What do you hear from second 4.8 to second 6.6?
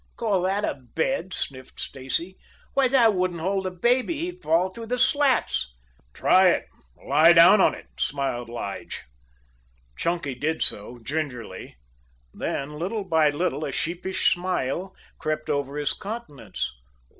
the slats." "Try